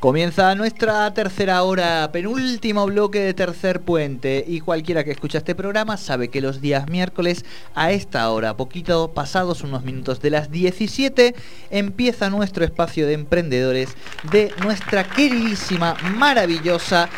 [0.00, 5.98] Comienza nuestra tercera hora, penúltimo bloque de tercer puente y cualquiera que escucha este programa
[5.98, 11.34] sabe que los días miércoles a esta hora, poquito pasados unos minutos de las 17,
[11.68, 13.90] empieza nuestro espacio de emprendedores
[14.32, 17.10] de nuestra queridísima, maravillosa,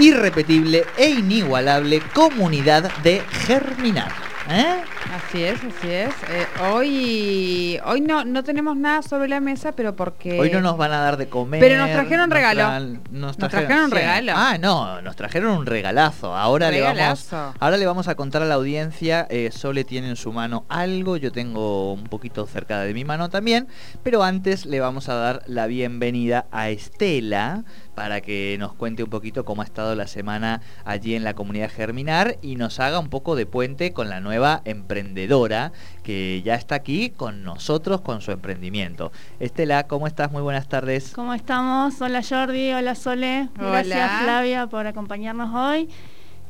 [0.00, 4.27] irrepetible e inigualable comunidad de Germinar.
[4.50, 4.82] ¿Eh?
[5.12, 6.14] Así es, así es.
[6.30, 10.38] Eh, hoy hoy no, no tenemos nada sobre la mesa, pero porque...
[10.40, 11.60] Hoy no nos van a dar de comer.
[11.60, 12.98] Pero nos trajeron regalo.
[13.10, 14.32] Nos, trajeron, un regalo.
[14.34, 16.34] Ah, no, nos trajeron un regalazo.
[16.34, 19.26] Ahora, Le, vamos, ahora le vamos a contar a la audiencia.
[19.30, 23.28] Eh, Sole tiene en su mano algo, yo tengo un poquito cerca de mi mano
[23.28, 23.68] también.
[24.02, 27.64] Pero antes le vamos a dar la bienvenida a Estela
[27.98, 31.68] para que nos cuente un poquito cómo ha estado la semana allí en la comunidad
[31.68, 35.72] Germinar y nos haga un poco de puente con la nueva emprendedora
[36.04, 39.10] que ya está aquí con nosotros con su emprendimiento.
[39.40, 40.30] Estela, ¿cómo estás?
[40.30, 41.10] Muy buenas tardes.
[41.12, 42.00] ¿Cómo estamos?
[42.00, 43.48] Hola Jordi, hola Sole.
[43.56, 45.88] Gracias Flavia por acompañarnos hoy.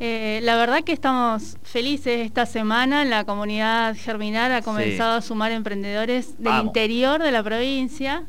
[0.01, 3.06] Eh, la verdad que estamos felices esta semana.
[3.06, 8.27] La comunidad Germinar ha comenzado a sumar emprendedores del interior de la provincia.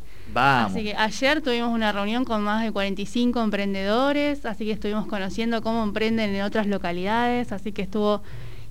[0.65, 5.61] Así que ayer tuvimos una reunión con más de 45 emprendedores, así que estuvimos conociendo
[5.61, 8.21] cómo emprenden en otras localidades, así que estuvo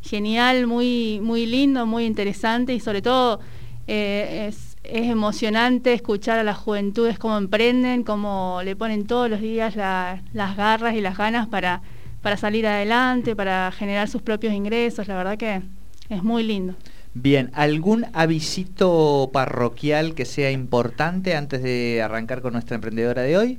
[0.03, 3.41] genial, muy, muy lindo, muy interesante y sobre todo
[3.87, 9.77] eh, es, emocionante escuchar a las juventudes cómo emprenden, cómo le ponen todos los días
[9.77, 11.83] las garras y las ganas para,
[12.23, 15.61] para salir adelante, para generar sus propios ingresos, la verdad que
[16.09, 16.75] es muy lindo.
[17.21, 23.59] Bien, ¿algún avisito parroquial que sea importante antes de arrancar con nuestra emprendedora de hoy?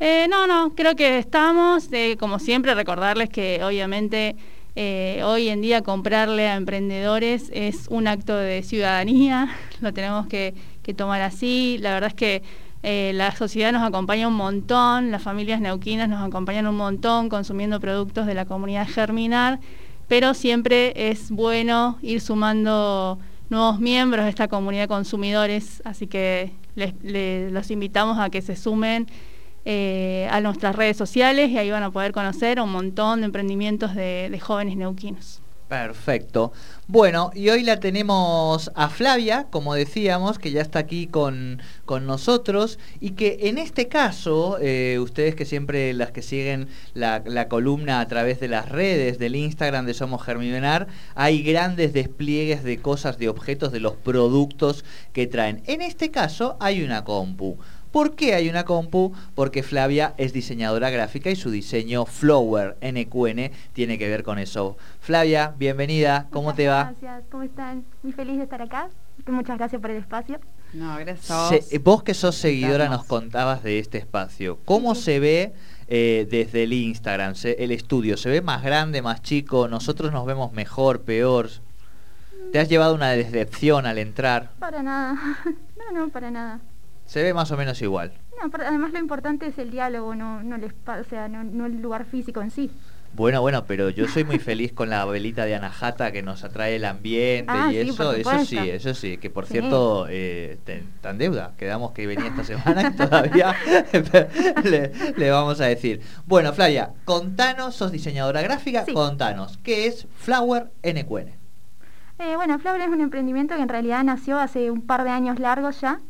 [0.00, 1.88] Eh, no, no, creo que estamos,
[2.18, 4.34] como siempre, recordarles que obviamente
[4.74, 9.48] eh, hoy en día comprarle a emprendedores es un acto de ciudadanía,
[9.80, 10.52] lo tenemos que,
[10.96, 11.78] tomar así.
[11.78, 12.42] La verdad es que
[12.82, 17.78] eh, la sociedad nos acompaña un montón, las familias neuquinas nos acompañan un montón consumiendo
[17.78, 19.60] productos de la comunidad Germinar
[20.08, 23.18] pero siempre es bueno ir sumando
[23.50, 29.06] nuevos miembros de esta comunidad de consumidores, así que los invitamos a que se sumen
[29.64, 33.94] eh, a nuestras redes sociales y ahí van a poder conocer un montón de emprendimientos
[33.94, 35.41] de jóvenes neuquinos.
[35.72, 36.52] Perfecto.
[36.86, 41.62] Bueno, y hoy la tenemos a Flavia, como decíamos, que ya está aquí con,
[42.02, 48.00] nosotros y que en este caso, eh, ustedes que siempre las que siguen la, columna
[48.00, 53.16] a través de las redes, del Instagram de Somos Germinar, hay grandes despliegues de cosas,
[53.16, 54.84] de objetos, de los productos
[55.14, 55.62] que traen.
[55.66, 57.56] En este caso hay una compu.
[57.92, 59.12] ¿Por qué hay una compu?
[59.34, 64.78] Porque Flavia es diseñadora gráfica y su diseño Flower NQN tiene que ver con eso.
[65.00, 66.94] Flavia, bienvenida, ¿cómo te va?
[66.98, 67.84] Gracias, ¿cómo están?
[68.02, 68.88] Muy feliz de estar acá.
[69.26, 70.40] Muchas gracias por el espacio.
[70.72, 71.68] No, gracias.
[71.82, 74.58] vos que sos seguidora nos contabas de este espacio.
[74.64, 75.52] ¿Cómo se ve
[75.86, 78.16] eh, desde el Instagram, el estudio?
[78.16, 79.68] ¿Se ve más grande, más chico?
[79.68, 81.50] ¿Nosotros nos vemos mejor, peor?
[82.52, 84.50] ¿Te has llevado una decepción al entrar?
[84.58, 85.14] Para nada.
[85.82, 86.60] No, no, para nada
[87.12, 88.10] se ve más o menos igual.
[88.42, 91.82] No, pero además lo importante es el diálogo, no, no, el, o sea, no, el
[91.82, 92.70] lugar físico en sí.
[93.12, 96.76] Bueno, bueno, pero yo soy muy feliz con la velita de Anahata que nos atrae
[96.76, 101.52] el ambiente ah, y eso, eso sí, eso sí, que por cierto eh, está deuda,
[101.58, 103.54] quedamos que venía esta semana y todavía
[104.64, 106.00] le, vamos a decir.
[106.24, 111.28] Bueno, Flavia, contanos, sos diseñadora gráfica, contanos, ¿qué es Flower NQN?
[112.20, 115.38] Eh, bueno, Flower es un emprendimiento que en realidad nació hace un par de años
[115.38, 116.00] largos ya,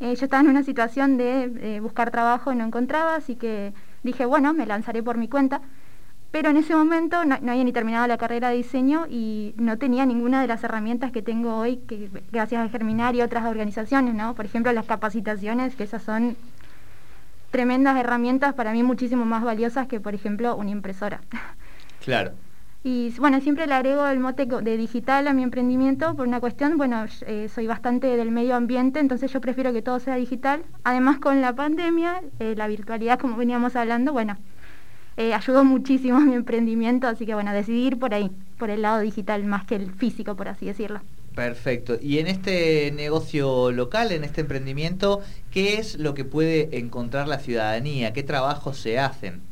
[0.00, 3.74] eh, yo estaba en una situación de eh, buscar trabajo y no encontraba, así que
[4.02, 5.60] dije, bueno, me lanzaré por mi cuenta.
[6.30, 10.06] Pero en ese momento no, había ni terminado la carrera de diseño y no tenía
[10.06, 14.34] ninguna de las herramientas que tengo hoy, que gracias a Germinar y otras organizaciones, ¿no?
[14.34, 16.36] Por ejemplo, las capacitaciones, que esas son
[17.50, 21.20] tremendas herramientas para mí muchísimo más valiosas que, por ejemplo, una impresora.
[22.04, 22.32] Claro.
[22.82, 26.78] Y bueno, siempre le agrego el mote de digital a mi emprendimiento por una cuestión,
[26.78, 30.62] bueno, eh, soy bastante del medio ambiente, entonces yo prefiero que todo sea digital.
[30.82, 34.38] Además con la pandemia, eh, la virtualidad, como veníamos hablando, bueno,
[35.18, 38.80] eh, ayudó muchísimo a mi emprendimiento, así que bueno, decidí ir por ahí, por el
[38.80, 41.02] lado digital más que el físico, por así decirlo.
[41.34, 41.98] Perfecto.
[42.00, 47.38] Y en este negocio local, en este emprendimiento, ¿qué es lo que puede encontrar la
[47.40, 48.14] ciudadanía?
[48.14, 49.49] ¿Qué trabajos se hacen?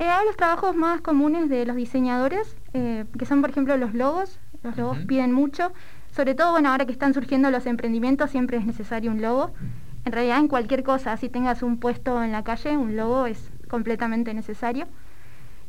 [0.00, 4.40] Eh, los trabajos más comunes de los diseñadores, eh, que son por ejemplo los logos.
[4.62, 5.72] Los logos piden mucho.
[6.10, 9.52] Sobre todo, bueno, ahora que están surgiendo los emprendimientos, siempre es necesario un logo.
[10.06, 13.50] En realidad, en cualquier cosa, si tengas un puesto en la calle, un logo es
[13.68, 14.86] completamente necesario.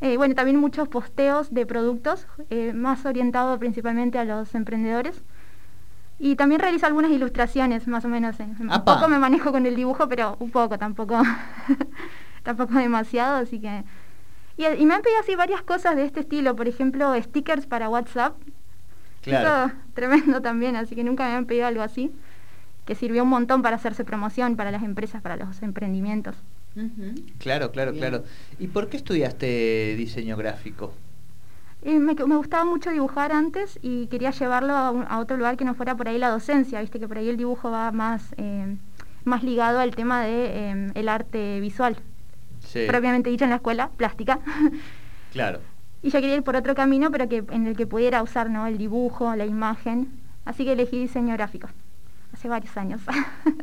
[0.00, 2.26] Eh, bueno, también muchos posteos de productos,
[2.74, 5.22] más orientados principalmente a los emprendedores.
[6.18, 8.40] Y también realizo algunas ilustraciones, más o menos.
[8.40, 8.46] eh.
[8.58, 11.20] Un poco me manejo con el dibujo, pero un poco, tampoco,
[12.42, 13.84] tampoco demasiado, así que...
[14.56, 17.88] Y, y me han pedido así varias cosas de este estilo, por ejemplo, stickers para
[17.88, 18.34] WhatsApp.
[19.22, 19.48] Claro.
[19.66, 22.12] Eso tremendo también, así que nunca me han pedido algo así,
[22.86, 26.36] que sirvió un montón para hacerse promoción para las empresas, para los emprendimientos.
[27.38, 28.00] Claro, claro, Bien.
[28.02, 28.24] claro.
[28.58, 30.92] ¿Y por qué estudiaste diseño gráfico?
[31.82, 35.56] Eh, me, me gustaba mucho dibujar antes y quería llevarlo a, un- a otro lugar
[35.56, 38.34] que no fuera por ahí la docencia, viste que por ahí el dibujo va más,
[38.36, 38.76] eh,
[39.24, 41.96] más ligado al tema de eh, el arte visual,
[42.64, 44.38] Sí, propiamente dicho en la escuela, plástica.
[45.32, 45.60] claro.
[46.02, 48.66] y yo quería ir por otro camino, pero que en el que pudiera usar ¿no?
[48.66, 50.08] el dibujo, la imagen.
[50.44, 51.68] Así que elegí diseño gráfico,
[52.32, 53.00] hace varios años.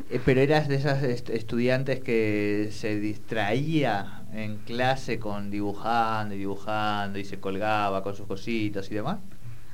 [0.10, 6.38] Eh, pero eras de esas est- estudiantes que se distraía en clase con dibujando y
[6.38, 9.18] dibujando y se colgaba con sus cositas y demás.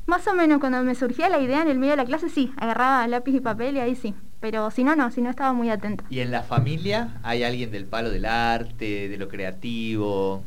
[0.07, 2.51] Más o menos cuando me surgía la idea en el medio de la clase, sí,
[2.57, 4.13] agarraba lápiz y papel y ahí sí.
[4.39, 6.03] Pero si no, no, si no estaba muy atento.
[6.09, 10.43] ¿Y en la familia hay alguien del palo del arte, de lo creativo?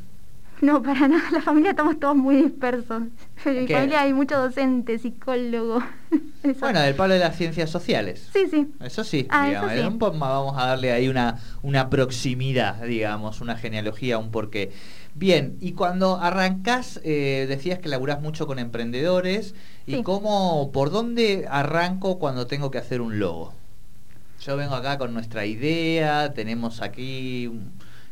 [0.60, 3.04] No, para nada, la familia estamos todos muy dispersos.
[3.44, 5.80] En mi familia hay mucho docente, psicólogo.
[6.42, 6.60] eso.
[6.60, 8.28] Bueno, del palo de las ciencias sociales.
[8.32, 8.66] Sí, sí.
[8.80, 9.88] Eso sí, Ah, digamos, eso sí.
[9.88, 14.72] un poco más vamos a darle ahí una, una proximidad, digamos, una genealogía, un porqué.
[15.14, 19.54] Bien, y cuando arrancás, eh, decías que laburás mucho con emprendedores,
[19.86, 20.02] ¿y Sí.
[20.02, 23.54] cómo, por dónde arranco cuando tengo que hacer un logo?
[24.40, 27.50] Yo vengo acá con nuestra idea, tenemos aquí,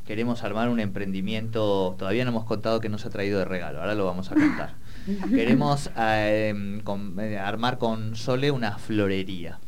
[0.06, 3.94] queremos armar un emprendimiento, todavía no hemos contado que nos ha traído de regalo, ahora
[3.94, 4.74] lo vamos a contar.
[5.30, 9.60] Queremos eh, con- eh, armar con Sole una florería.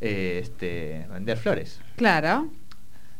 [0.00, 1.80] Eh, este, vender flores.
[1.96, 2.48] Claro.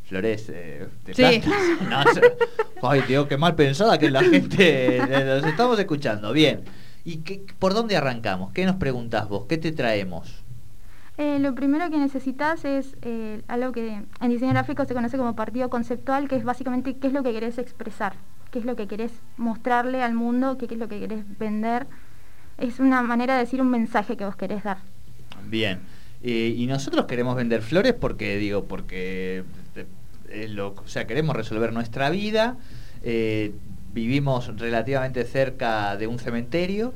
[0.05, 1.41] Flores eh, de Sí.
[1.89, 2.21] plantas.
[2.83, 6.33] No, ay, tío, qué mal pensada que la gente eh, nos estamos escuchando.
[6.33, 6.63] Bien.
[7.05, 8.53] ¿Y qué, por dónde arrancamos?
[8.53, 9.47] ¿Qué nos preguntás vos?
[9.49, 10.44] ¿Qué te traemos?
[11.17, 15.37] Eh, lo primero que necesitas es eh, algo que en diseño gráfico se conoce como
[15.37, 18.15] partido conceptual, que es básicamente qué es lo que querés expresar,
[18.51, 21.87] qué es lo que querés mostrarle al mundo, qué, es lo que querés vender.
[22.59, 24.79] Es una manera de decir un mensaje que vos querés dar.
[25.49, 25.81] Bien.
[26.23, 29.45] Eh, y nosotros queremos vender flores porque, digo, porque
[30.49, 32.57] lo- o sea, queremos resolver nuestra vida.
[33.93, 36.93] vivimos relativamente cerca de un cementerio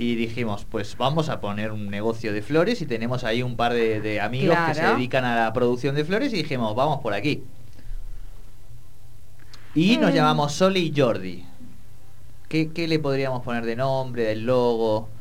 [0.00, 3.72] y dijimos, pues vamos a poner un negocio de flores y tenemos ahí un par
[3.72, 7.14] de, de amigos que se dedican a la producción de flores y dijimos, vamos por
[7.14, 7.42] aquí.
[9.74, 10.14] Y nos Eh.
[10.14, 11.44] llamamos Sole y Jordi.
[12.48, 15.10] ¿Qué, qué le podríamos poner de nombre, del logo?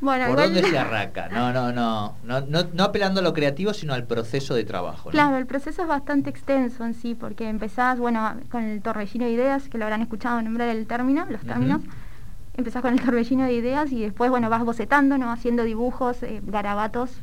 [0.00, 1.28] Bueno, ¿Por igual- dónde se arranca?
[1.28, 5.08] No, no, no, no, no, no apelando a lo creativo, sino al proceso de trabajo.
[5.08, 5.10] ¿no?
[5.10, 9.32] Claro, el proceso es bastante extenso en sí, porque empezás, bueno, con el torbellino de
[9.32, 11.82] ideas, que lo habrán escuchado nombrar el término, los términos.
[12.56, 15.30] Empezás con el torbellino de ideas y después, bueno, vas bocetando, ¿no?
[15.30, 17.20] Haciendo dibujos, eh, garabatos.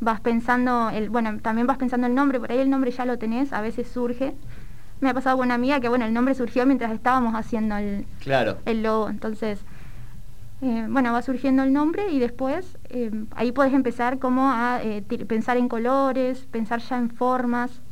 [0.00, 3.18] Vas pensando, el, bueno, también vas pensando el nombre, por ahí el nombre ya lo
[3.18, 4.34] tenés, a veces surge.
[5.00, 8.06] Me ha pasado con una amiga que, bueno, el nombre surgió mientras estábamos haciendo el,
[8.20, 8.58] Claro.
[8.64, 9.08] el logo.
[9.08, 9.60] Entonces,
[10.62, 15.02] eh, bueno, va surgiendo el nombre y después eh, ahí puedes empezar como a eh,
[15.02, 17.82] pensar en colores, pensar ya en formas.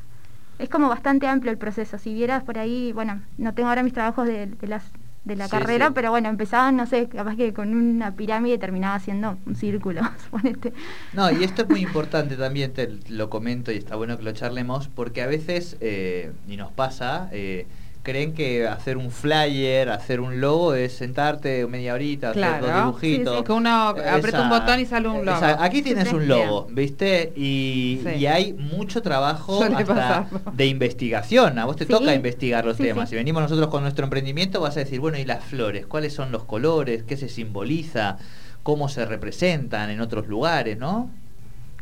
[0.58, 1.99] Es como bastante amplio el proceso.
[1.99, 4.85] Si vieras por ahí, bueno, no tengo ahora mis trabajos de, de las
[5.25, 5.93] de la Sí, carrera, sí.
[5.95, 10.73] pero bueno, empezaban, no sé, capaz que con una pirámide terminaba siendo un círculo, suponete.
[11.13, 14.33] No, y esto es muy importante también, te lo comento y está bueno que lo
[14.33, 17.69] charlemos, porque a veces, eh, y nos pasa, eh,
[18.03, 22.67] creen que hacer un flyer, hacer un logo es sentarte media horita, hacer Claro.
[22.67, 23.35] dos dibujitos.
[23.35, 23.44] Sí, sí.
[23.44, 25.37] Que uno aprieta un botón y sale un logo.
[25.39, 27.32] Esa- aquí tienes un logo, ¿viste?
[27.37, 28.15] Y, Sí.
[28.21, 31.59] y hay mucho trabajo hasta de investigación.
[31.59, 33.09] A vos te toca investigar los temas.
[33.09, 35.87] Si venimos nosotros con nuestro emprendimiento, vas a decir, bueno, ¿y las flores?
[35.87, 37.05] ¿Cuáles son los colores?
[37.05, 38.17] ¿Qué se simboliza?
[38.65, 41.11] ¿Cómo se representan en otros lugares, no?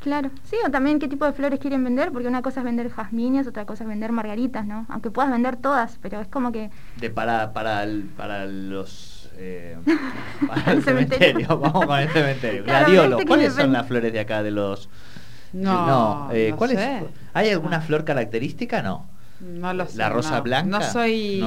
[0.01, 2.91] Claro, sí, o también qué tipo de flores quieren vender, porque una cosa es vender
[2.91, 4.87] jazmines, otra cosa es vender margaritas, ¿no?
[4.89, 9.29] Aunque puedas vender todas, pero es como que De para, para, el- para los...
[9.37, 9.77] eh,
[10.49, 11.31] para el El cementerio.
[11.41, 11.59] cementerio.
[11.61, 12.65] Vamos con el cementerio.
[12.65, 13.19] Claro, Gladiolo.
[13.27, 14.89] ¿Cuáles son las flores de acá de los...
[15.53, 16.79] No, eh, no ¿cuál es?
[16.79, 17.03] sé.
[17.35, 17.83] ¿Hay alguna No.
[17.85, 18.83] flor característica?
[18.83, 19.07] No.
[19.41, 19.99] No lo sé.
[19.99, 20.43] ¿La rosa no.
[20.45, 20.79] blanca?
[20.79, 21.41] No soy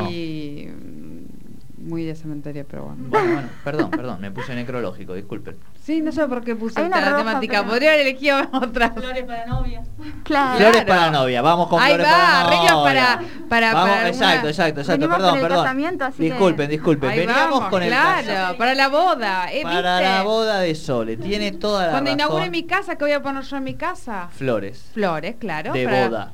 [1.84, 3.04] muy de cementerio, pero bueno.
[3.10, 5.58] Bueno, bueno, perdón, perdón, me puse necrológico, disculpen.
[5.82, 7.58] Sí, no sé por qué puse esta roja, temática.
[7.60, 8.92] pero- Podría haber elegido otra.
[8.92, 9.84] Flores para novia.
[10.24, 10.58] Claro.
[10.58, 12.84] Flores para novia, vamos con Ahí flores va, para novia.
[12.84, 15.64] para- para- Vamos, para exacto, una- exacto, exacto, Venimos perdón, perdón.
[15.64, 17.10] casamiento, así disculpen, disculpen.
[17.10, 19.52] Ahí Veníamos vamos, con el claro, cas- para la boda.
[19.52, 20.10] ¿eh, para viste?
[20.10, 22.20] la boda de Sole, tiene toda la Cuando razón.
[22.20, 24.30] inaugure mi casa, ¿qué voy a poner yo en mi casa?
[24.32, 25.74] Flores Flores, claro.
[25.74, 26.34] de para- boda.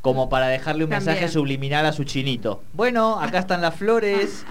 [0.00, 2.62] Como para dejarle un mensaje subliminal a su chinito.
[2.72, 4.46] Bueno, acá están las flores.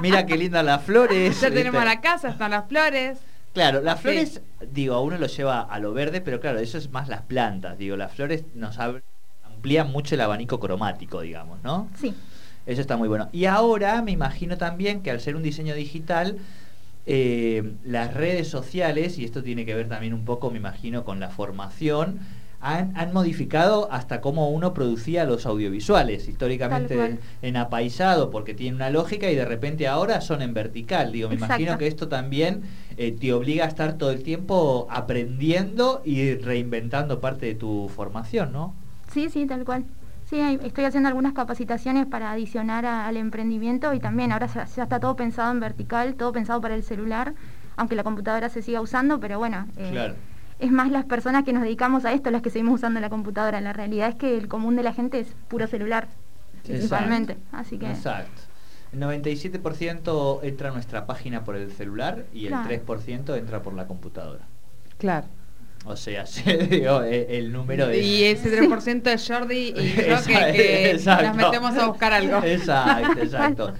[0.00, 1.40] Mira qué lindas las flores.
[1.40, 1.96] Ya tenemos ¿viste?
[1.96, 3.18] la casa, están las flores.
[3.52, 4.40] Claro, las flores,
[4.70, 7.76] digo, a uno lo lleva a lo verde, pero claro, eso es más las plantas.
[7.76, 11.88] Digo, las flores nos amplían mucho el abanico cromático, digamos, ¿no?
[12.00, 12.14] Sí.
[12.64, 13.28] Eso está muy bueno.
[13.32, 16.38] Y ahora me imagino también que al ser un diseño digital,
[17.06, 21.20] eh, las redes sociales, y esto tiene que ver también un poco, me imagino, con
[21.20, 22.20] la formación,
[22.62, 29.28] han, modificado hasta cómo uno producía los audiovisuales, históricamente en, apaisado, porque tiene una lógica
[29.30, 31.10] y de repente ahora son en vertical.
[31.10, 32.62] Digo, me imagino que esto también
[32.96, 38.52] eh, te obliga a estar todo el tiempo aprendiendo y reinventando parte de tu formación,
[38.52, 38.74] ¿no?
[39.12, 39.84] Sí, sí, tal cual.
[40.30, 45.16] Sí, estoy haciendo algunas capacitaciones para adicionar al emprendimiento y también ahora ya, está todo
[45.16, 47.34] pensado en vertical, todo pensado para el celular,
[47.76, 50.14] aunque la computadora se siga usando, pero bueno, eh,
[50.62, 53.60] es más las personas que nos dedicamos a esto las que seguimos usando la computadora.
[53.60, 56.06] La realidad es que el común de la gente es puro celular,
[56.62, 57.36] principalmente.
[57.50, 57.90] Así que...
[57.90, 58.42] Exacto.
[58.92, 63.86] El 97% entra a nuestra página por el celular y el 3% entra por la
[63.86, 64.44] computadora.
[64.98, 65.26] Claro.
[65.84, 67.98] O sea, e, el, número de...
[67.98, 72.40] Y ese 3% es Jordi y yo que, nos metemos a buscar algo.
[72.44, 73.74] Exacto, exacto.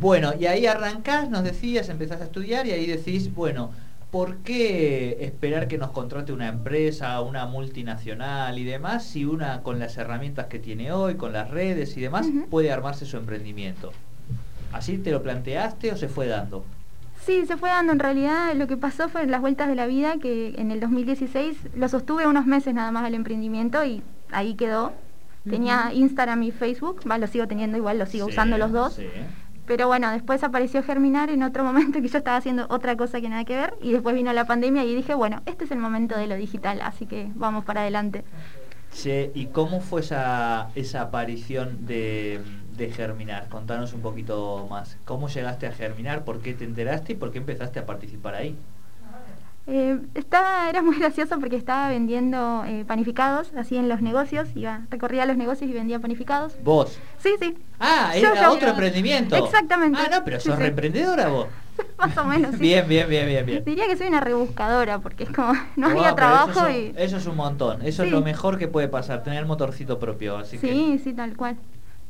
[0.00, 3.72] Bueno, y ahí arrancás, nos decías, empezás a estudiar y ahí decís, bueno,
[4.14, 9.80] ¿por qué esperar que nos contrate una empresa, una multinacional y demás, si una con
[9.80, 13.90] las herramientas que tiene hoy, con las redes y demás, puede armarse su emprendimiento?
[14.72, 16.64] ¿Así te lo planteaste o se fue dando?
[17.26, 17.92] Sí, se fue dando.
[17.92, 20.78] En realidad lo que pasó fue en las vueltas de la vida, que en el
[20.78, 24.92] 2016 lo sostuve unos meses nada más al emprendimiento y ahí quedó.
[25.42, 29.00] Tenía Instagram y Facebook, va, lo sigo teniendo igual, lo sigo usando los dos.
[29.66, 33.28] Pero bueno, después apareció Germinar en otro momento que yo estaba haciendo otra cosa que
[33.28, 36.16] nada que ver y después vino la pandemia y dije, bueno, este es el momento
[36.16, 38.24] de lo digital, así que vamos para adelante.
[38.90, 42.40] Sí, ¿y cómo fue esa, esa aparición de,
[42.76, 43.48] de Germinar?
[43.48, 44.96] Contanos un poquito más.
[45.04, 46.24] ¿Cómo llegaste a Germinar?
[46.24, 48.56] ¿Por qué te enteraste y por qué empezaste a participar ahí?
[49.66, 54.82] Eh, estaba, era muy gracioso porque estaba vendiendo eh, panificados, así en los negocios, iba,
[54.90, 56.54] recorría los negocios y vendía panificados.
[56.62, 56.98] ¿Vos?
[57.18, 57.56] Sí, sí.
[57.80, 59.36] Ah, era otro emprendimiento.
[59.36, 59.98] Exactamente.
[60.00, 61.46] Ah, no, pero sos reemprendedora vos.
[61.98, 62.60] Más o menos, sí.
[62.60, 63.64] Bien, bien, bien, bien, bien.
[63.64, 66.94] Diría que soy una rebuscadora porque es como, no había trabajo eso y...
[66.96, 70.58] Eso es un montón, eso es lo mejor que puede pasar, tener motorcito propio, así
[70.58, 71.56] sí, Sí, tal cual.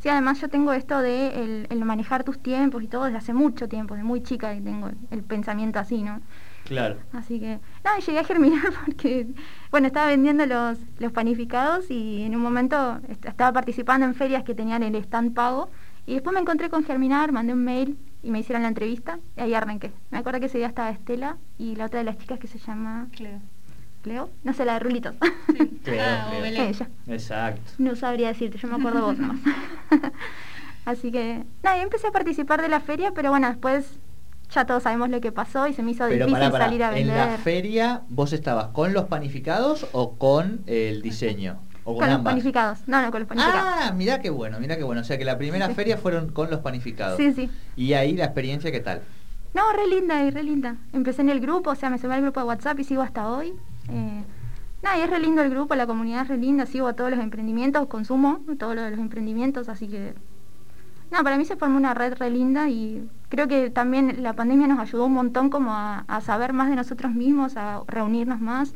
[0.00, 3.68] Sí, además yo tengo esto de el, manejar tus tiempos y todo desde hace mucho
[3.68, 6.20] tiempo, desde muy chica y tengo el pensamiento así, ¿no?
[6.64, 6.96] Claro.
[7.12, 9.26] Así que, nada, llegué a germinar porque,
[9.70, 14.54] bueno, estaba vendiendo los, los panificados y en un momento estaba participando en ferias que
[14.54, 15.68] tenían el stand pago
[16.06, 19.40] y después me encontré con Germinar, mandé un mail y me hicieron la entrevista y
[19.40, 19.90] ahí arranqué.
[20.10, 22.58] Me acuerdo que ese día estaba Estela y la otra de las chicas que se
[22.58, 23.08] llama...
[23.12, 23.40] Cleo.
[24.02, 24.28] ¿Cleo?
[24.42, 25.14] No sé, la de Rulitos.
[25.56, 25.80] Sí.
[25.84, 26.88] Cleo, ah, Ella.
[27.06, 27.72] Exacto.
[27.78, 29.40] No sabría decirte, yo me acuerdo vos nomás.
[30.84, 33.98] Así que, nada, empecé a participar de la feria, pero bueno, después
[34.54, 37.16] ya todos sabemos lo que pasó y se me hizo difícil salir a vender.
[37.18, 41.58] ¿En la feria vos estabas con los panificados o con el diseño?
[41.86, 42.78] ¿O con, los panificados.
[42.86, 43.62] No, no, con los panificados.
[43.62, 45.02] Ah, mira qué bueno, mira qué bueno.
[45.02, 47.18] O sea que la primera feria fueron con los panificados.
[47.18, 47.50] Sí, sí.
[47.76, 49.02] ¿Y ahí la experiencia qué tal?
[49.52, 50.76] No, re linda y re linda.
[50.92, 53.28] Empecé en el grupo, o sea, me subí al grupo de WhatsApp y sigo hasta
[53.28, 53.52] hoy.
[53.90, 54.22] Eh,
[54.82, 57.10] nada, y es re lindo el grupo, la comunidad es re linda, sigo a todos
[57.10, 60.14] los emprendimientos, consumo todo lo de los emprendimientos, así que
[61.10, 64.66] no, para mí se formó una red re linda y creo que también la pandemia
[64.68, 68.74] nos ayudó un montón como a, saber más de nosotros mismos, a reunirnos más.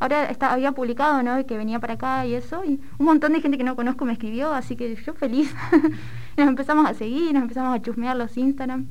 [0.00, 1.44] Ahora está, había publicado, ¿no?
[1.46, 4.12] Que venía para acá y eso, y un montón de gente que no conozco me
[4.12, 5.54] escribió, así que yo feliz.
[6.36, 8.86] nos empezamos a seguir, nos empezamos a chusmear los Instagram.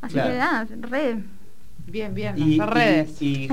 [0.00, 1.18] Así que nada, red.
[1.86, 3.22] Bien, bien, y, redes.
[3.22, 3.48] Y,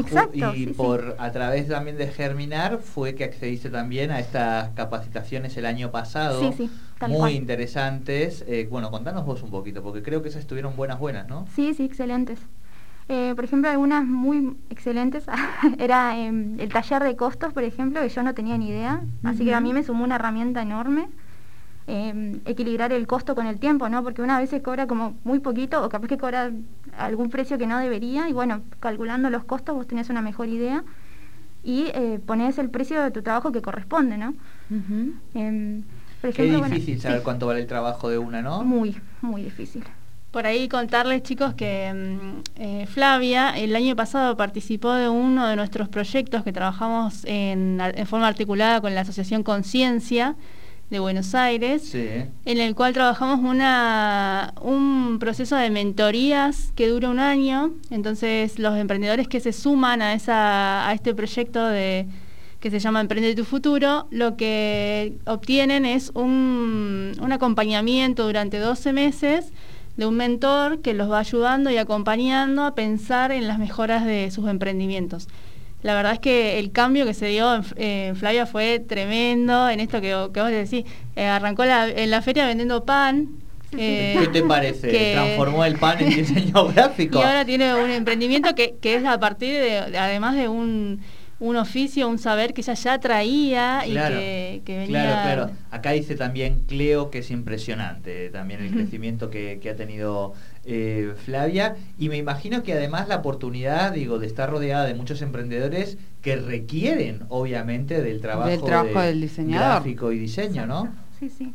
[0.76, 5.92] por a través también de Germinar fue que accediste también a estas capacitaciones el año
[5.92, 6.40] pasado.
[6.40, 6.70] Sí, sí
[7.08, 8.44] muy interesantes.
[8.48, 11.46] Eh, bueno, contanos vos un poquito, porque creo que esas estuvieron buenas, buenas, ¿no?
[11.56, 12.40] Sí, sí, excelentes.
[13.10, 15.26] Eh, por ejemplo, algunas muy excelentes.
[15.78, 19.02] Era em, el taller de costos, por ejemplo, que yo no tenía ni idea.
[19.24, 21.10] Así que a mí me sumó una herramienta enorme.
[21.86, 24.04] Em, equilibrar el costo con el tiempo, ¿no?
[24.04, 26.50] Porque una vez se cobra como muy poquito o capaz que cobra
[26.98, 30.86] algún precio que no debería y bueno, calculando los costos vos tenés una mejor idea
[31.62, 34.34] y eh, ponés el precio de tu trabajo que corresponde, ¿no?
[36.32, 38.64] Qué difícil saber cuánto vale el trabajo de una, ¿no?
[38.64, 39.84] Muy, muy difícil.
[40.32, 45.56] Por ahí contarles, chicos, que mm, eh, Flavia el año pasado participó de uno de
[45.56, 50.36] nuestros proyectos que trabajamos en, forma articulada con la Asociación Conciencia
[50.90, 57.20] de Buenos Aires, en el cual trabajamos una, un proceso de mentorías que dura un
[57.20, 57.72] año.
[57.90, 62.08] Entonces, los emprendedores que se suman a, esa, a este proyecto de
[62.64, 69.52] que se llama Emprende tu futuro, lo que obtienen es un, acompañamiento durante 12 meses
[69.98, 74.32] de un mentor que los va ayudando y acompañando a pensar en las mejoras de
[74.32, 75.28] sus emprendimientos.
[75.82, 80.00] La verdad es que el cambio que se dio en, Flavia fue tremendo en esto
[80.00, 80.86] que, que vos decís.
[81.18, 83.28] Eh, arrancó en la feria vendiendo pan,
[83.78, 85.14] eh, ¿Qué te parece?
[85.14, 87.20] Transformó el pan en diseño gráfico.
[87.20, 91.02] Y ahora tiene un emprendimiento que, que es a partir de, además de un
[91.40, 94.88] un oficio, un saber que ella ya traía y que, venía...
[94.88, 95.52] Claro, claro.
[95.72, 100.34] Acá dice también Cleo que es impresionante también el crecimiento que, ha tenido
[100.66, 105.22] eh, Flavia y me imagino que además la oportunidad, digo, de estar rodeada de muchos
[105.22, 109.68] emprendedores que requieren obviamente del trabajo, del, trabajo del diseñador.
[109.68, 110.94] gráfico y diseño, ¿no?
[111.20, 111.54] Sí, sí.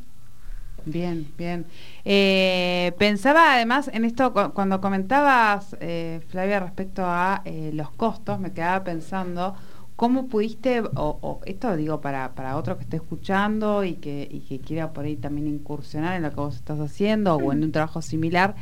[0.84, 1.66] Bien, bien.
[2.04, 7.42] Eh, pensaba además en esto, cuando comentabas, eh, Flavia, respecto a
[7.72, 9.54] los costos, me quedaba pensando
[9.98, 14.60] ¿Cómo pudiste, o, esto digo para, para otro que esté escuchando y que, y que
[14.60, 18.00] quiera por ahí también incursionar en lo que vos estás haciendo o en un trabajo
[18.00, 18.54] similar,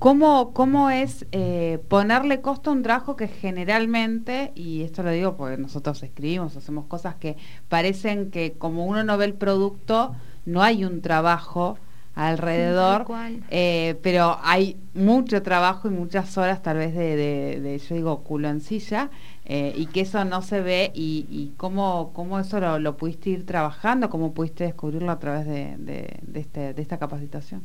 [0.00, 5.36] ¿cómo, cómo es eh, ponerle costo a un trabajo que generalmente, y esto lo digo
[5.36, 7.36] porque nosotros escribimos, hacemos cosas que
[7.68, 11.78] parecen que como uno no ve el producto, no hay un trabajo
[12.14, 13.06] alrededor,
[13.50, 17.16] eh, pero hay mucho trabajo y muchas horas tal vez de,
[17.60, 19.10] de yo digo, culo en silla,
[19.44, 24.10] eh, y que eso no se ve y, cómo, cómo eso lo, pudiste ir trabajando,
[24.10, 27.62] cómo pudiste descubrirlo a través de, de, este, esta capacitación.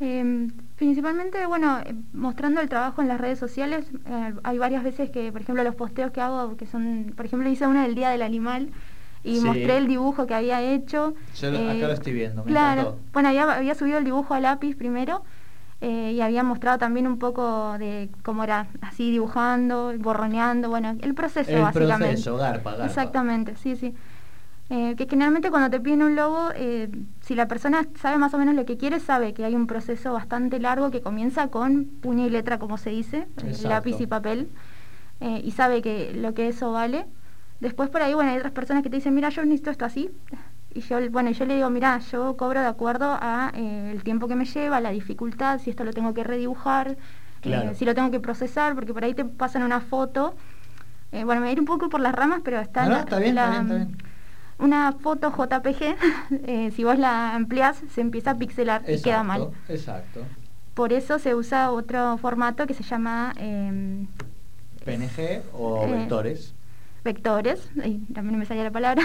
[0.00, 1.78] Em, principalmente, bueno,
[2.12, 5.74] mostrando el trabajo en las redes sociales, eh, hay varias veces que, por ejemplo, los
[5.74, 8.70] posteos que hago, que son, por ejemplo, hice una del Día del Animal
[9.24, 11.14] y mostré el dibujo que había hecho.
[11.40, 15.22] Yo acá lo estoy viendo, Claro, bueno, había, había subido el dibujo a lápiz primero
[15.80, 21.14] eh, y había mostrado también un poco de cómo era así dibujando, borroneando, bueno, el
[21.14, 22.06] proceso el básicamente.
[22.06, 22.86] Proceso, garpa, garpa.
[22.86, 23.94] Exactamente, sí, sí.
[24.70, 26.88] Eh, que generalmente cuando te piden un logo, eh,
[27.20, 30.12] si la persona sabe más o menos lo que quiere, sabe que hay un proceso
[30.12, 33.26] bastante largo que comienza con puño y letra, como se dice,
[33.64, 34.48] lápiz y papel,
[35.20, 37.06] y sabe que lo que eso vale.
[37.62, 40.10] Después por ahí, bueno, hay otras personas que te dicen, mira, yo necesito esto así,
[40.74, 44.26] y yo, bueno, yo le digo, mira, yo cobro de acuerdo a eh, el tiempo
[44.26, 46.96] que me lleva, la dificultad, si esto lo tengo que redibujar,
[47.44, 50.34] eh, si lo tengo que procesar, porque por ahí te pasan una foto.
[51.12, 53.38] Eh, bueno, me voy a ir un poco por las ramas, pero está, está, bien,
[53.38, 53.96] está, bien,
[54.58, 59.50] una foto JPG, si vos la ampliás, se empieza a pixelar y queda mal.
[59.68, 60.22] Exacto.
[60.74, 63.32] Por eso se usa otro formato que se llama...
[63.36, 64.08] Em,
[64.84, 66.54] PNG o vectores.
[67.04, 67.70] Vectores,
[68.12, 69.02] también me salía la palabra.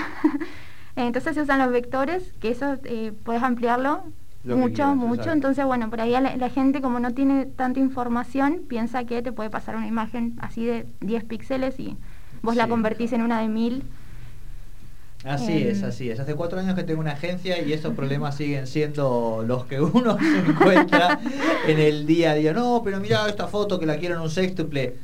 [0.96, 4.04] Entonces se usan los vectores, que eso eh, puedes ampliarlo
[4.44, 5.32] mucho, mucho.
[5.32, 9.50] Entonces, bueno, por ahí la, gente como no tiene tanta información, piensa que te puede
[9.50, 11.98] pasar una imagen así de 10 píxeles y
[12.42, 13.84] vos la convertís en una de 1000.
[15.24, 16.20] Así em, es, así es.
[16.20, 20.18] Hace cuatro años que tengo una agencia y esos problemas siguen siendo los que uno
[20.20, 21.20] se encuentra
[21.68, 22.54] en el día a día.
[22.54, 24.96] No, pero mira esta foto que la quiero en un sextuple.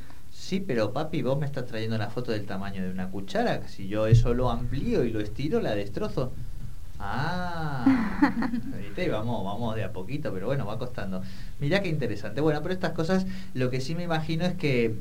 [0.43, 3.65] Sí, pero papi, vos me estás trayendo una foto del tamaño de una cuchara.
[3.69, 6.34] Si yo eso lo amplío y lo estiro, la destrozo.
[6.99, 7.86] Ah,
[8.77, 9.08] ¿viste?
[9.08, 11.21] vamos, vamos de a poquito, pero bueno, va costando.
[11.62, 12.41] Mirá qué interesante.
[12.41, 14.95] Bueno, pero estas cosas, lo que sí me imagino es que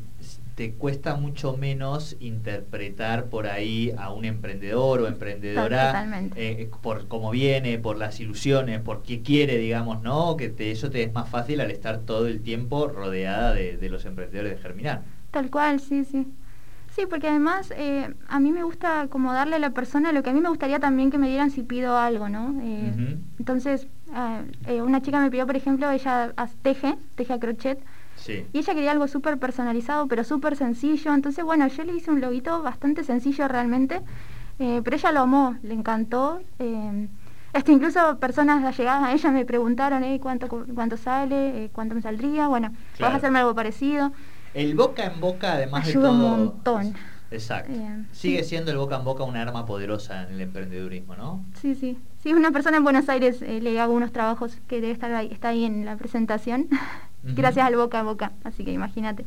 [0.55, 7.33] te cuesta mucho menos interpretar por ahí a un emprendedor o emprendedora eh, por cómo
[7.33, 10.37] viene, por las ilusiones, por qué quiere, digamos, ¿no?
[10.37, 13.89] Que te, eso te es más fácil al estar todo el tiempo rodeada de, de
[13.89, 15.03] los emprendedores de Germinar.
[15.33, 16.27] Tal cual, sí, sí.
[16.95, 20.29] Sí, porque además eh, a mí me gusta como darle a la persona lo que
[20.29, 22.55] a mí me gustaría también que me dieran si pido algo, ¿no?
[22.63, 22.93] Eh,
[23.39, 23.87] entonces,
[24.67, 27.83] eh, una chica me pidió, por ejemplo, ella teje, teje a crochet,
[28.17, 28.45] sí.
[28.53, 31.15] y ella quería algo súper personalizado, pero súper sencillo.
[31.15, 34.03] Entonces, bueno, yo le hice un loguito bastante sencillo realmente,
[34.59, 36.41] pero ella lo amó, le encantó.
[37.55, 42.73] Este, incluso personas allegadas a ella me preguntaron cuánto, cuánto sale, cuánto me saldría, bueno,
[43.01, 44.13] vas a hacerme algo parecido.
[44.55, 46.11] El boca en boca, además de todo.
[46.11, 46.95] un montón.
[47.31, 47.73] Exacto.
[48.13, 51.45] Sigue siendo el boca en boca una arma poderosa en el emprendedurismo, ¿no?
[51.61, 51.99] Sí, sí.
[52.23, 55.29] Sí, una persona en Buenos Aires eh, le hago unos trabajos que debe estar ahí,
[55.33, 56.69] está ahí en la presentación,
[57.23, 58.33] gracias al boca a boca.
[58.45, 59.25] Así que imagínate.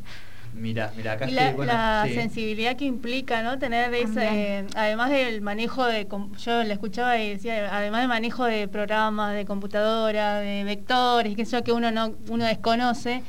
[0.54, 3.60] Mira, mira, acá y la, sensibilidad que implica, ¿no?
[3.60, 6.08] Tener ese, además del manejo de,
[6.38, 11.42] yo le escuchaba y decía, además del manejo de programas, de computadora, de vectores, que
[11.42, 13.22] eso que uno no, uno desconoce,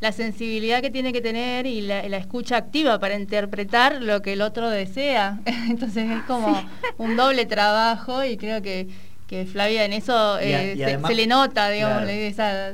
[0.00, 4.42] la sensibilidad que tiene que tener y la, escucha activa para interpretar lo que el
[4.42, 5.40] otro desea.
[5.68, 6.62] Entonces es como
[6.98, 8.88] un doble trabajo y creo que,
[9.26, 10.74] que Flavia en eso eh,
[11.06, 12.72] se, le nota, digamos, esa,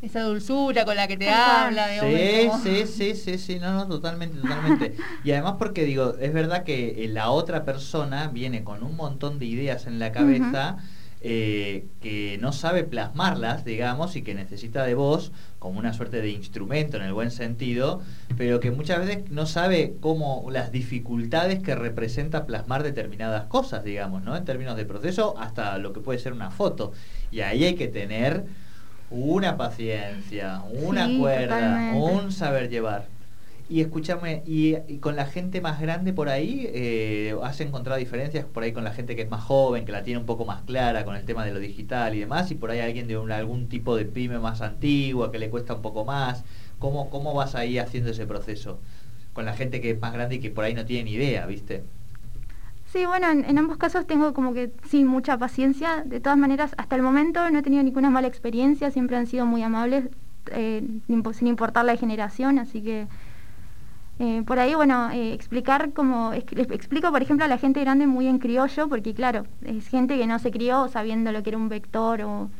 [0.00, 1.88] esa dulzura con la que te habla.
[1.88, 4.94] Digamos, sí, sí, sí, sí, sí, no, no, totalmente, totalmente.
[5.24, 9.46] y además porque digo, es verdad que la otra persona viene con un montón de
[9.46, 10.76] ideas en la cabeza.
[11.26, 16.28] Eh, que no sabe plasmarlas, digamos, y que necesita de vos como una suerte de
[16.28, 18.02] instrumento en el buen sentido,
[18.36, 24.22] pero que muchas veces no sabe cómo las dificultades que representa plasmar determinadas cosas, digamos,
[24.22, 24.36] ¿no?
[24.36, 26.92] En términos de proceso, hasta lo que puede ser una foto.
[27.30, 28.44] Y ahí hay que tener
[29.10, 33.13] una paciencia, una cuerda, un saber llevar.
[33.68, 38.62] Y escúchame, y, con la gente más grande por ahí, eh, ¿has encontrado diferencias por
[38.62, 41.06] ahí con la gente que es más joven, que la tiene un poco más clara
[41.06, 42.50] con el tema de lo digital y demás?
[42.50, 45.82] Y por ahí alguien de algún tipo de pyme más antigua que le cuesta un
[45.82, 46.44] poco más.
[46.78, 48.78] ¿Cómo, ¿Cómo vas ahí haciendo ese proceso?
[49.32, 51.46] Con la gente que es más grande y que por ahí no tiene ni idea,
[51.46, 51.84] ¿viste?
[52.92, 56.04] Sí, bueno, en, ambos casos tengo como que sí, mucha paciencia.
[56.04, 59.46] De todas maneras, hasta el momento no he tenido ninguna mala experiencia, siempre han sido
[59.46, 60.04] muy amables,
[60.52, 60.86] eh,
[61.32, 63.08] sin importar la generación, así que
[64.20, 68.28] eh, por ahí, bueno, eh, explicar como, explico por ejemplo a la gente grande muy
[68.28, 71.68] en criollo, porque claro, es gente que no se crió sabiendo lo que era un
[71.68, 72.50] vector o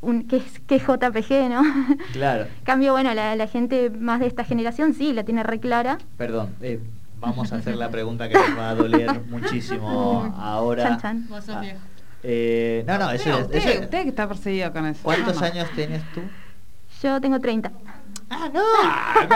[0.00, 1.62] un, qué, es, qué JPG, ¿no?
[2.12, 2.46] Claro.
[2.64, 5.98] Cambio, bueno, la, gente más de esta generación sí, la tiene re clara.
[6.18, 6.80] Perdón, eh,
[7.20, 10.98] vamos a hacer la pregunta que nos va a doler muchísimo ahora.
[11.00, 11.78] Chan, Vos sos viejo.
[12.86, 15.00] no, no, eso, usted, usted que está perseguido con eso.
[15.04, 16.22] ¿Cuántos años tienes tú?
[17.02, 17.70] Yo tengo 30.
[18.36, 18.50] Ah,
[19.28, 19.34] no.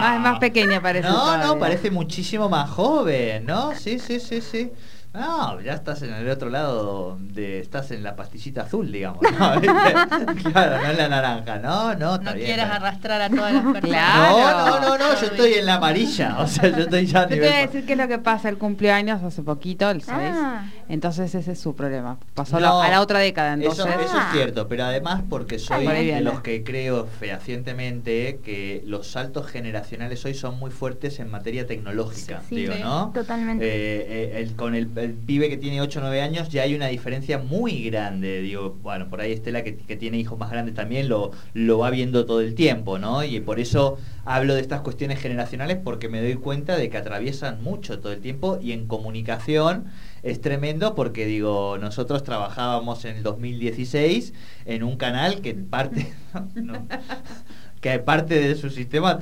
[0.00, 1.08] más, más pequeña parece.
[1.08, 3.74] No, no, parece muchísimo más joven, ¿no?
[3.74, 4.72] Sí, sí, sí, sí.
[5.12, 7.58] No, ya estás en el otro lado de.
[7.58, 9.20] Estás en la pastillita azul, digamos.
[9.22, 9.30] ¿no?
[10.52, 11.58] claro, no en la naranja.
[11.58, 13.82] No, no, No quieras arrastrar a todas las personas.
[13.82, 14.70] Claro.
[14.70, 16.38] No, no, no, yo estoy en la amarilla.
[16.38, 17.40] O sea, yo estoy ya a nivel.
[17.40, 18.48] Te voy a decir qué es lo que pasa.
[18.48, 20.16] El cumpleaños hace poquito, el 6.
[20.16, 20.66] Ah.
[20.88, 22.18] Entonces ese es su problema.
[22.34, 23.54] Pasó a la otra década.
[23.54, 23.86] Entonces...
[23.86, 29.08] Eso, eso, es cierto, pero además porque soy de los que creo fehacientemente que los
[29.08, 32.42] saltos generacionales hoy son muy fuertes en materia tecnológica.
[32.50, 33.10] digo, ¿no?
[33.12, 33.64] Totalmente.
[33.64, 36.74] Eh, eh, el, con el el pibe que tiene 8 o 9 años ya hay
[36.74, 38.40] una diferencia muy grande.
[38.40, 41.90] Digo, bueno, por ahí Estela que, que tiene hijos más grandes también lo, lo va
[41.90, 43.24] viendo todo el tiempo, ¿no?
[43.24, 47.62] Y por eso hablo de estas cuestiones generacionales porque me doy cuenta de que atraviesan
[47.62, 49.86] mucho todo el tiempo y en comunicación
[50.22, 54.34] es tremendo porque digo, nosotros trabajábamos en el 2016
[54.66, 56.12] en un canal que parte...
[57.80, 59.18] que parte de su sistema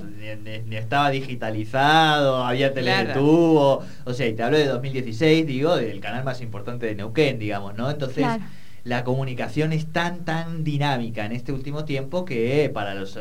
[0.67, 6.25] ni, estaba digitalizado, había teletubo, o sea, y te hablo de 2016, digo, del canal
[6.25, 7.89] más importante de Neuquén, digamos, ¿no?
[7.89, 8.27] Entonces,
[8.83, 13.17] la comunicación es tan, tan dinámica en este último tiempo que para los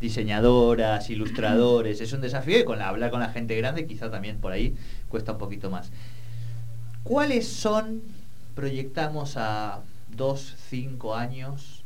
[0.00, 4.38] diseñadoras, ilustradores, es un desafío y con la, hablar con la gente grande quizá también
[4.38, 4.74] por ahí
[5.08, 5.90] cuesta un poquito más.
[7.02, 8.00] ¿Cuáles son,
[8.54, 9.80] proyectamos a
[10.16, 11.84] dos, cinco años,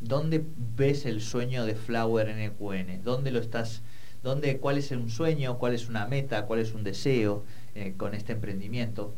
[0.00, 0.44] ¿Dónde
[0.76, 3.02] ves el sueño de Flower NQN?
[3.02, 3.82] ¿Dónde lo estás?
[4.22, 5.56] ¿Dónde, ¿Cuál es un sueño?
[5.58, 6.44] ¿Cuál es una meta?
[6.44, 9.14] ¿Cuál es un deseo eh, con este emprendimiento?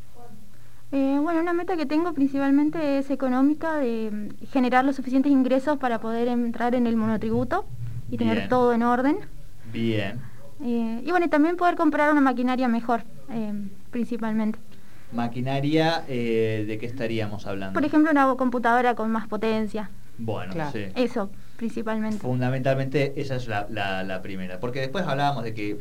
[0.92, 6.00] Eh, bueno, una meta que tengo principalmente es económica, de generar los suficientes ingresos para
[6.00, 7.66] poder entrar en el monotributo
[8.10, 9.18] y tener todo en orden.
[9.72, 10.20] Bien.
[10.62, 13.02] Eh, y bueno, también poder comprar una maquinaria mejor,
[13.90, 14.58] principalmente.
[15.12, 17.74] ¿Maquinaria de qué estaríamos hablando?
[17.74, 19.90] Por ejemplo, una computadora con más potencia.
[20.18, 20.86] Bueno, sí.
[20.96, 22.18] Eso, principalmente.
[22.18, 24.58] Fundamentalmente esa es la, la, primera.
[24.58, 25.78] Porque después hablábamos de que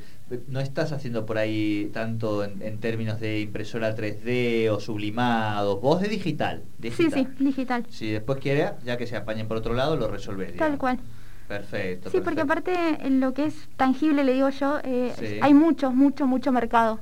[0.48, 6.08] no estás haciendo por ahí tanto en, términos de impresora 3D o sublimado, vos de
[6.08, 7.86] digital, Sí, sí, digital.
[7.90, 10.56] Si después quiere, ya que se apañen por otro lado, lo resolvés.
[10.56, 11.00] Tal cual.
[11.48, 12.10] Perfecto.
[12.10, 16.28] Sí, porque aparte en lo que es tangible, le digo yo, eh, hay mucho, mucho,
[16.28, 17.00] mucho mercado.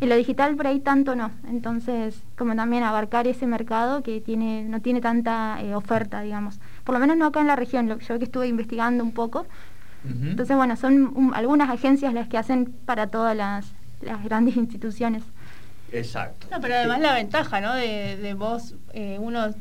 [0.00, 1.32] En lo digital por ahí tanto no.
[1.48, 6.60] Entonces, como también abarcar ese mercado que tiene no tiene tanta eh, oferta, digamos.
[6.88, 9.46] Por lo menos no acá en la región, lo, yo que estuve investigando un poco.
[10.08, 13.66] Entonces, bueno, son algunas agencias las que hacen para todas las,
[14.24, 15.22] grandes instituciones.
[15.92, 16.46] Exacto.
[16.50, 17.74] No, pero además la ventaja, ¿no?
[17.74, 19.54] De, vos, eh, uno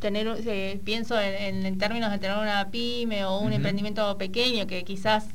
[0.00, 5.28] tener, eh, pienso en, términos de tener una pyme o un emprendimiento pequeño que quizás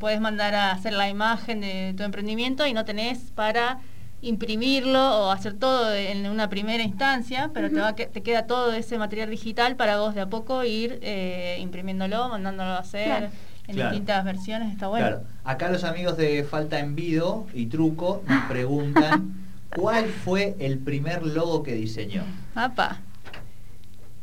[0.00, 3.78] puedes mandar a hacer la imagen de tu emprendimiento y no tenés para
[4.22, 8.98] imprimirlo o hacer todo en una primera instancia, pero te, va, te queda todo ese
[8.98, 13.30] material digital para vos de a poco ir eh, imprimiéndolo, mandándolo a hacer
[13.66, 15.06] en distintas versiones, está bueno.
[15.06, 15.22] Claro.
[15.44, 19.34] Acá los amigos de Falta Envido y Truco nos preguntan
[19.76, 22.24] cuál fue el primer logo que diseñó.
[22.54, 23.00] Apa.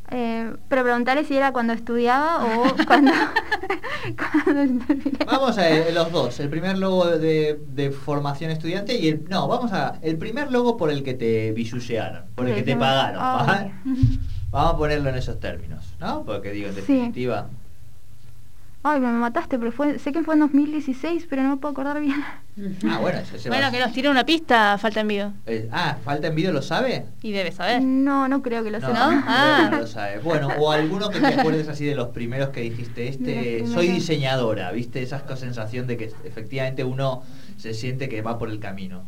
[0.10, 3.12] Eh, pero preguntarle si era cuando estudiaba o cuando,
[5.26, 6.40] Vamos a ver, los dos.
[6.40, 9.26] El primer logo de, formación estudiante y el.
[9.30, 10.00] No, vamos a.
[10.02, 13.74] El primer logo por el que te bisucearon, por el que te pagaron.
[14.50, 16.24] Vamos a ponerlo en esos términos, ¿no?
[16.24, 17.50] Porque digo, en definitiva.
[18.90, 22.00] Ay, me mataste, pero fue, sé que fue en 2016, pero no me puedo acordar
[22.00, 22.24] bien.
[22.90, 23.20] Ah, bueno,
[23.50, 25.34] Bueno, que nos tire una pista, falta envío.
[25.46, 27.06] Eh, ah, falta envío, ¿lo sabe?
[27.22, 27.82] Y debe saber.
[27.84, 29.12] No, no creo que lo No, sepa.
[29.12, 29.68] no, Ah.
[29.72, 30.20] no lo sabe.
[30.20, 34.72] Bueno, o alguno que te acuerdes así de los primeros que dijiste, este, soy diseñadora,
[34.72, 35.02] ¿viste?
[35.04, 37.24] Esa sensación de que efectivamente uno
[37.58, 39.04] se siente que va por el camino.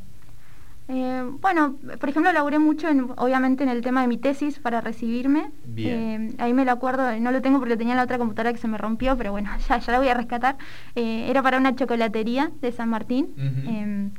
[0.91, 4.81] Eh, bueno, por ejemplo, laburé mucho, en- obviamente, en el tema de mi tesis para
[4.81, 5.51] recibirme.
[5.65, 6.29] Bien.
[6.31, 8.59] Eh, ahí me lo acuerdo, no lo tengo porque tenía en la otra computadora que
[8.59, 10.57] se me rompió, pero bueno, ya, ya la voy a rescatar.
[10.95, 13.29] Eh, era para una chocolatería de San Martín.
[13.37, 14.09] Eh,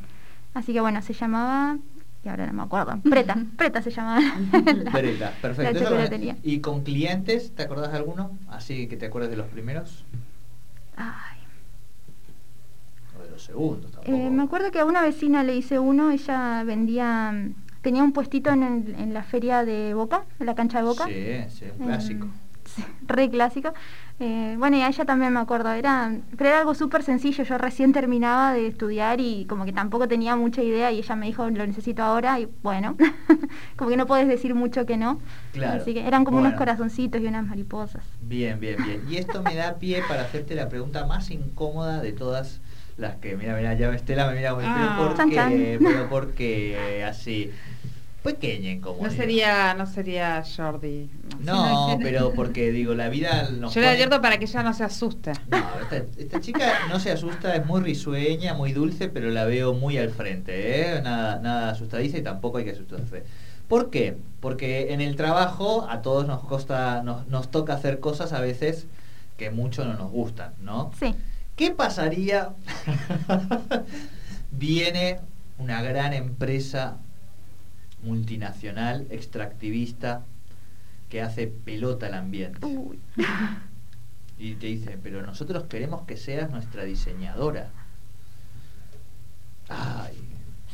[0.55, 1.77] así que bueno, se llamaba,
[2.25, 4.21] y ahora no me acuerdo, Preta, Preta se llamaba.
[5.21, 5.63] la- perfecto.
[5.63, 6.37] la Eso, chocolatería.
[6.45, 8.39] ¿Y con clientes, te acordás de alguno?
[8.49, 10.05] Así que te acuerdes de los primeros
[10.97, 11.40] Ay.
[13.51, 14.17] Segundos tampoco.
[14.17, 18.13] Eh, me acuerdo que a una vecina le hice uno, ella vendía, mm, tenía un
[18.13, 21.07] puestito en, el- en la feria de Boca, en la cancha de Boca.
[21.07, 22.27] Sí, sí, un Em, clásico.
[22.65, 23.73] sí, re clásico.
[24.23, 27.57] Eh, bueno, y a ella también me acuerdo, era, pero era algo súper sencillo, yo
[27.57, 31.49] recién terminaba de estudiar y como que tampoco tenía mucha idea y ella me dijo,
[31.49, 32.97] lo necesito ahora y bueno,
[33.77, 35.19] como que no puedes decir mucho que no.
[35.53, 35.81] Claro.
[35.81, 38.05] Así que eran como unos corazoncitos y unas mariposas.
[38.21, 39.01] Bien, bien, bien.
[39.09, 42.61] Y esto me da pie para hacerte la pregunta más incómoda de todas
[43.01, 44.97] las que, mira, mira, ya Estela me mira, Ah.
[44.99, 45.79] pero porque, chan.
[45.81, 47.51] pero porque así,
[48.23, 49.09] pequeña incómoda.
[49.09, 51.09] No sería, no sería Jordi.
[51.41, 54.85] No, pero porque digo, la vida nos Yo le advierto para que ella no se
[54.85, 55.33] asuste.
[55.51, 59.73] No, esta, esta chica no se asusta, es muy risueña, muy dulce, pero la veo
[59.73, 61.01] muy al frente, ¿eh?
[61.03, 63.25] Nada, nada asustadiza y tampoco hay que asustarse.
[63.69, 64.17] ¿Por qué?
[64.41, 68.87] Porque en el trabajo a todos nos costa, nos, nos toca hacer cosas a veces
[69.39, 70.91] que mucho no nos gustan, ¿no?
[70.99, 71.15] Sí.
[71.61, 72.55] ¿Qué pasaría?
[74.51, 75.21] Viene
[75.59, 76.97] una gran empresa
[78.03, 80.23] multinacional, extractivista,
[81.11, 82.65] que hace pelota al ambiente.
[82.65, 82.99] Uy.
[84.39, 87.69] Y te dice, pero nosotros queremos que seas nuestra diseñadora.
[89.69, 90.17] Ay.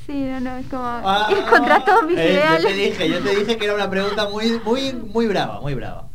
[0.07, 2.63] Sí, no, no, es como Ah, ir contra todos mis eh, ideales.
[2.63, 5.75] Yo te dije, yo te dije que era una pregunta muy, muy, muy brava, muy
[5.75, 6.07] brava.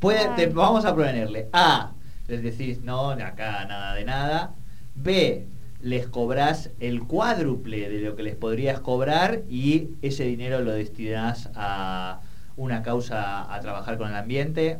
[0.00, 1.48] Puede, te- vamos a proponerle.
[1.52, 1.92] A,
[2.28, 4.54] les decís, no, acá nada de nada.
[4.94, 5.46] B,
[5.80, 11.50] les cobrás el cuádruple de lo que les podrías cobrar y ese dinero lo destinás
[11.54, 12.20] a
[12.56, 14.78] una causa a trabajar con el ambiente.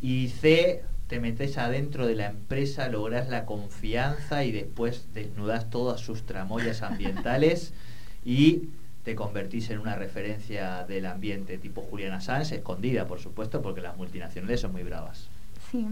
[0.00, 6.00] Y C, te metes adentro de la empresa, lográs la confianza y después desnudás todas
[6.00, 7.72] sus tramoyas ambientales
[8.24, 8.68] y
[9.04, 13.96] te convertís en una referencia del ambiente tipo Juliana Sáenz, escondida por supuesto, porque las
[13.96, 15.28] multinacionales son muy bravas.
[15.72, 15.86] Sí.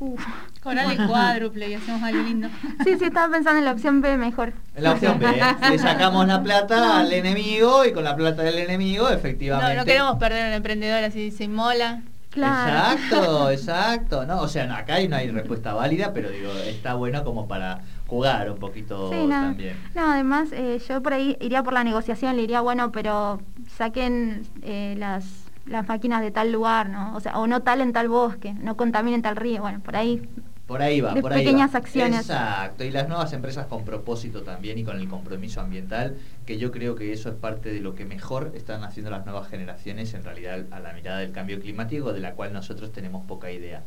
[0.00, 0.20] Uf.
[0.62, 2.48] Coral el cuádruple y hacemos algo lindo.
[2.82, 4.52] Sí, sí, estaba pensando en la opción B mejor.
[4.74, 5.70] En la opción B, ¿eh?
[5.70, 9.76] le sacamos la plata al enemigo y con la plata del enemigo No, efectivamente...
[9.76, 12.02] no queremos perder a un emprendedor así se inmola.
[12.30, 12.98] Claro.
[12.98, 14.26] Exacto, exacto.
[14.26, 17.80] No, o sea, no, acá no hay respuesta válida, pero digo, está bueno como para
[18.06, 19.28] jugar un poquito Sí, no.
[19.28, 19.76] también.
[19.94, 23.40] No, además eh, yo por ahí iría por la negociación, le diría, bueno, pero
[23.76, 25.24] saquen eh, las,
[25.66, 27.14] las máquinas de tal lugar, ¿no?
[27.16, 30.22] O sea, o no tal en tal bosque, no contaminen tal río, bueno, por ahí.
[30.66, 31.78] Por ahí va, de por ahí pequeñas va.
[31.78, 32.26] acciones.
[32.28, 36.70] Exacto, y las nuevas empresas con propósito también y con el compromiso ambiental, que yo
[36.72, 40.24] creo que eso es parte de lo que mejor están haciendo las nuevas generaciones en
[40.24, 43.84] realidad a la mirada del cambio climático, de la cual nosotros tenemos poca idea.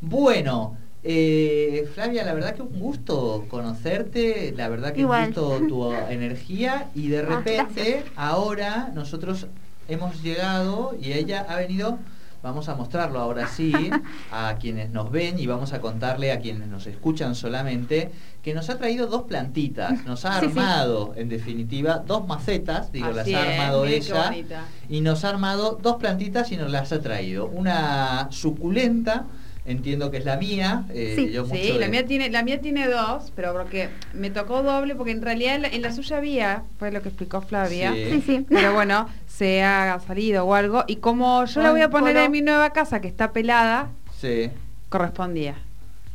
[0.00, 5.20] Bueno, eh, Flavia, la verdad que un gusto conocerte, la verdad que Igual.
[5.30, 9.48] un gusto tu energía y de Ah, repente ahora nosotros
[9.88, 11.98] hemos llegado y ella ha venido,
[12.42, 13.72] vamos a mostrarlo ahora sí
[14.32, 18.10] a quienes nos ven y vamos a contarle a quienes nos escuchan solamente
[18.42, 20.58] que nos ha traído dos plantitas, nos ha Sí, sí.
[20.58, 24.34] armado en definitiva dos macetas, digo, Así las ha armado ella
[24.88, 27.46] y nos ha armado dos plantitas y nos las ha traído.
[27.46, 29.26] Una suculenta,
[29.64, 30.84] entiendo que es la mía.
[30.90, 31.30] eh, Sí.
[31.30, 34.64] yo Sí, mucho la de- mía tiene, la mía tiene dos, pero porque me tocó
[34.64, 37.92] doble, porque en realidad en la, en la suya había, fue lo que explicó Flavia.
[37.92, 38.06] Sí.
[38.10, 38.46] Sí, sí.
[38.48, 39.06] Pero bueno,
[39.42, 40.84] se ha salido o algo.
[40.86, 43.88] Y como yo la voy a poner en mi nueva casa, que está pelada,
[44.20, 44.50] Sí,
[44.88, 45.56] correspondía.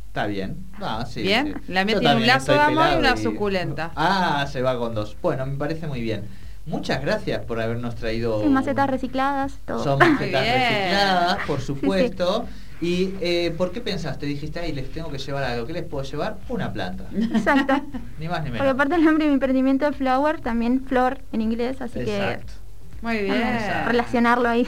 [0.06, 0.56] está bien.
[0.80, 1.72] Ah, sí, Bien, sí.
[1.72, 3.90] la mía Yo tiene un lazo de amor y una suculenta.
[3.96, 5.14] Ah, se va con dos.
[5.20, 6.22] Bueno, me parece muy bien.
[6.64, 8.42] Muchas gracias por habernos traído...
[8.42, 9.84] Sí, macetas recicladas, todo.
[9.84, 10.54] Son macetas bien.
[10.54, 11.66] recicladas, por sí.
[11.66, 12.46] supuesto.
[12.80, 14.24] ¿Y eh, por qué pensaste?
[14.24, 15.66] Dijiste, ay, les tengo que llevar algo.
[15.66, 16.38] ¿Qué les puedo llevar?
[16.48, 17.04] Una planta.
[17.14, 17.74] Exacto.
[18.18, 18.58] Ni más ni menos.
[18.58, 22.52] Porque aparte el nombre de mi emprendimiento es Flower, también flor en inglés, así Exacto.
[23.02, 23.40] Muy que bien.
[23.40, 24.66] vamos a relacionarlo ahí.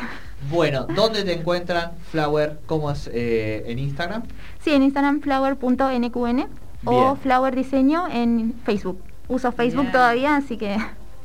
[0.50, 2.60] Bueno, ¿dónde te encuentran, Flower?
[2.66, 4.22] ¿Cómo es eh, en Instagram?
[4.62, 6.46] Sí, en Instagram flower.nqn
[6.84, 7.16] o.
[7.16, 9.02] Flower Diseño en Facebook.
[9.28, 9.92] Uso Facebook Bien.
[9.92, 10.76] todavía, así que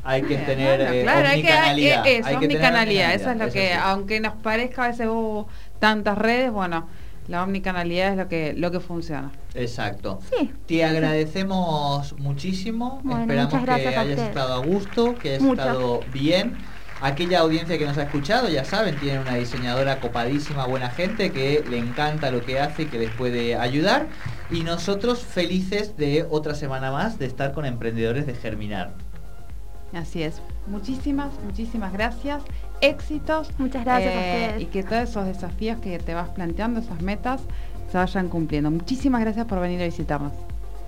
[0.04, 2.08] Hay que Bien, tener bueno, eh, claro, hay que, hay- omnicanalidad.
[2.08, 3.80] eso, Hay que omnicanalidad, eso es lo que, sí.
[3.82, 5.46] aunque nos parezca a veces uh,
[5.80, 6.88] tantas redes, bueno,
[7.28, 9.32] La omnicanalidad es lo que, lo que funciona.
[9.56, 10.20] Exacto.
[10.38, 10.52] Sí.
[10.68, 13.02] Te agradecemos muchísimo.
[13.20, 16.56] Esperamos que hayas estado a gusto, que hayas estado bien.
[17.02, 21.64] Aquella audiencia que nos ha escuchado, ya saben, tiene una diseñadora copadísima, buena gente, que
[21.70, 24.08] le encanta lo que hace y que les puede ayudar.
[24.50, 28.94] Y nosotros felices de otra semana más de estar con emprendedores de Germinar.
[29.94, 30.42] Así es.
[30.68, 32.44] Muchísimas, muchísimas gracias.
[32.82, 33.50] Éxitos.
[33.58, 34.62] Muchas gracias a eh, ustedes.
[34.64, 37.42] Y que todos esos desafíos que te vas planteando, esas metas,
[37.92, 38.72] se vayan cumpliendo.
[38.72, 40.34] Muchísimas gracias por venir a visitarnos.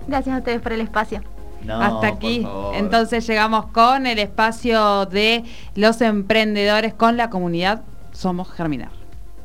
[0.06, 1.22] Gracias a ustedes por el espacio.
[1.68, 2.46] Hasta aquí.
[2.74, 5.44] Entonces llegamos con el espacio de
[5.74, 8.97] los emprendedores con la comunidad Somos Germinar.